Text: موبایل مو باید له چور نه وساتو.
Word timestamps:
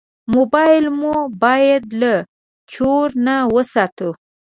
موبایل 0.35 0.85
مو 0.99 1.15
باید 1.43 1.83
له 2.01 2.13
چور 2.73 3.05
نه 3.25 3.35
وساتو. 3.55 4.09